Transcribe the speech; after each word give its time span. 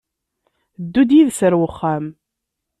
Ddu-d 0.83 1.11
yid-s 1.15 1.39
ɣer 1.43 1.53
uxxam! 1.67 2.05